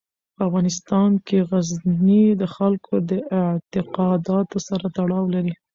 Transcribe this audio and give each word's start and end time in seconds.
په 0.35 0.41
افغانستان 0.49 1.11
کې 1.27 1.37
غزني 1.49 2.23
د 2.41 2.43
خلکو 2.55 2.93
د 3.09 3.11
اعتقاداتو 3.39 4.57
سره 4.67 4.85
تړاو 4.97 5.25
لري. 5.35 5.53